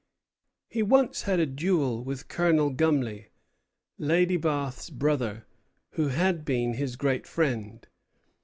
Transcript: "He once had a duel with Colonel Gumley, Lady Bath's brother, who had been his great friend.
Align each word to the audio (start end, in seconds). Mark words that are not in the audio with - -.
"He 0.67 0.81
once 0.81 1.21
had 1.21 1.39
a 1.39 1.45
duel 1.45 2.03
with 2.03 2.27
Colonel 2.27 2.71
Gumley, 2.71 3.27
Lady 3.99 4.35
Bath's 4.35 4.89
brother, 4.89 5.45
who 5.91 6.07
had 6.07 6.43
been 6.43 6.73
his 6.73 6.95
great 6.95 7.27
friend. 7.27 7.87